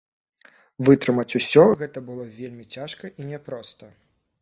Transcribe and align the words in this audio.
Вытрымаць 0.89 1.27
усё 1.41 1.63
гэта 1.83 2.05
было 2.09 2.27
вельмі 2.41 2.69
цяжка 2.75 3.15
і 3.19 3.31
няпроста. 3.33 3.97